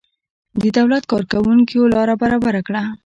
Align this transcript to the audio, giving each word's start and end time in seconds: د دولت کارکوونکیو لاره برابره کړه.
د 0.61 0.63
دولت 0.77 1.03
کارکوونکیو 1.11 1.91
لاره 1.93 2.15
برابره 2.21 2.61
کړه. 2.67 2.83